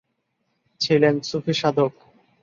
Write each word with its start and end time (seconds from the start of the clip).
ছিলেন 0.81 1.15
সুফি 1.21 1.53
সাধক। 1.53 1.93